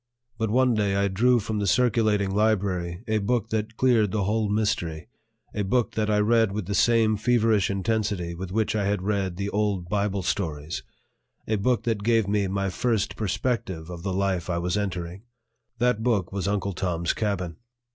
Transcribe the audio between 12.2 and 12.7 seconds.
me